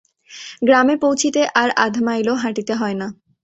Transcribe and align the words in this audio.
গ্রামে 0.61 0.95
পৌছিতে 0.97 1.41
আর 1.55 1.69
আধ 1.77 1.95
মাইলও 2.05 2.35
হাটিতে 2.43 2.73
হয় 2.73 2.95
না। 2.95 3.07